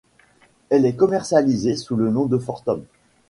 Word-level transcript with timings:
Elle 0.71 0.87
est 0.87 0.95
commercialisée 0.95 1.75
sous 1.75 1.95
le 1.95 2.09
nom 2.09 2.25
de 2.25 2.39
Fortum 2.39 2.79
®. 2.79 2.83